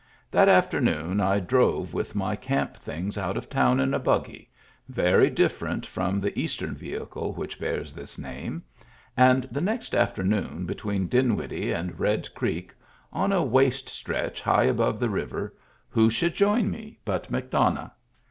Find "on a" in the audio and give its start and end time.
13.13-13.43